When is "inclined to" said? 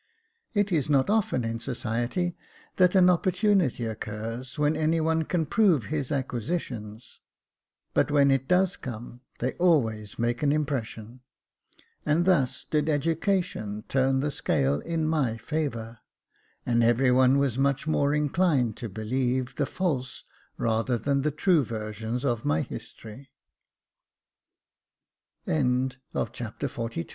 18.15-18.89